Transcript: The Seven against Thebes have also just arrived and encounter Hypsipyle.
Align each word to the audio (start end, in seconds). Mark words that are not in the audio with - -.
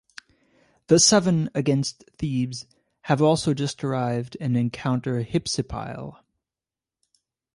The 0.87 0.97
Seven 0.97 1.51
against 1.53 2.03
Thebes 2.17 2.65
have 3.01 3.21
also 3.21 3.53
just 3.53 3.83
arrived 3.83 4.35
and 4.41 4.57
encounter 4.57 5.23
Hypsipyle. 5.23 6.17